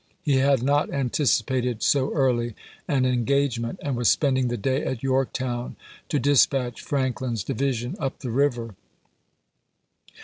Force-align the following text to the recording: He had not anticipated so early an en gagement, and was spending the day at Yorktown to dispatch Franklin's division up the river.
He 0.23 0.37
had 0.37 0.63
not 0.63 0.91
anticipated 0.91 1.83
so 1.83 2.11
early 2.15 2.55
an 2.87 3.05
en 3.05 3.23
gagement, 3.23 3.77
and 3.83 3.95
was 3.95 4.09
spending 4.09 4.47
the 4.47 4.57
day 4.57 4.83
at 4.83 5.03
Yorktown 5.03 5.75
to 6.09 6.17
dispatch 6.17 6.81
Franklin's 6.81 7.43
division 7.43 7.95
up 7.99 8.17
the 8.17 8.31
river. 8.31 8.73